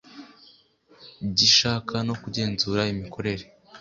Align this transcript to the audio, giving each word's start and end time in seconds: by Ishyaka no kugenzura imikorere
by 1.29 1.39
Ishyaka 1.47 1.95
no 2.07 2.15
kugenzura 2.21 2.81
imikorere 2.93 3.43